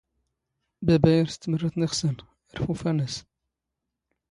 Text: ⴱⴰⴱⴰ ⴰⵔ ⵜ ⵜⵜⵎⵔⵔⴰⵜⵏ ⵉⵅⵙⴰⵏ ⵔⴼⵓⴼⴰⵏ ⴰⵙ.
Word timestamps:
ⴱⴰⴱⴰ 0.85 1.11
ⴰⵔ 1.17 1.27
ⵜ 1.33 1.33
ⵜⵜⵎⵔⵔⴰⵜⵏ 1.35 1.81
ⵉⵅⵙⴰⵏ 1.85 2.17
ⵔⴼⵓⴼⴰⵏ 2.55 2.97
ⴰⵙ. 3.05 3.15